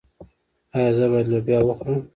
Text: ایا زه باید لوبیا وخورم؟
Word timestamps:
ایا 0.75 0.91
زه 0.97 1.05
باید 1.11 1.27
لوبیا 1.31 1.59
وخورم؟ 1.63 2.01